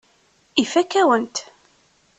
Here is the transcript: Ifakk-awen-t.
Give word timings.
Ifakk-awen-t. 0.63 1.37